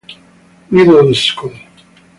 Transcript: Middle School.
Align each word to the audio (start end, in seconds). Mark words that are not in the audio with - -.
Middle 0.71 1.13
School. 1.13 1.53